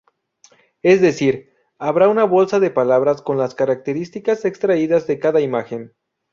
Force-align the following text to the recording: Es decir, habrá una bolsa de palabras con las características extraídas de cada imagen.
Es 0.81 0.99
decir, 0.99 1.53
habrá 1.77 2.07
una 2.09 2.23
bolsa 2.23 2.59
de 2.59 2.71
palabras 2.71 3.21
con 3.21 3.37
las 3.37 3.53
características 3.53 4.45
extraídas 4.45 5.05
de 5.05 5.19
cada 5.19 5.41
imagen. 5.41 5.93